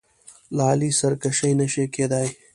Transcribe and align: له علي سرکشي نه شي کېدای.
له 0.55 0.63
علي 0.71 0.89
سرکشي 0.99 1.51
نه 1.59 1.67
شي 1.73 1.83
کېدای. 1.95 2.27